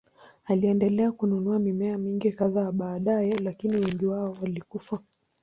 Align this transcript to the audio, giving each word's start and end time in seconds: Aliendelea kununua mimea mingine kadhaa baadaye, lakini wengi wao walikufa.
Aliendelea 0.45 1.11
kununua 1.11 1.59
mimea 1.59 1.97
mingine 1.97 2.35
kadhaa 2.35 2.71
baadaye, 2.71 3.35
lakini 3.37 3.75
wengi 3.77 4.05
wao 4.05 4.37
walikufa. 4.41 4.99